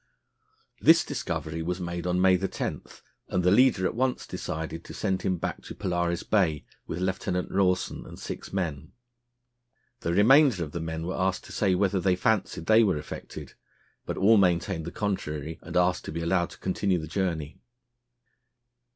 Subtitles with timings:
[0.81, 2.81] This discovery was made on May 10,
[3.27, 7.51] and the leader at once decided to send him back to Polaris Bay with Lieutenant
[7.51, 8.93] Rawson and six men.
[9.99, 13.53] The remainder of the men were asked to say whether they fancied they were affected;
[14.07, 17.59] but all maintained the contrary, and asked to be allowed to continue the journey.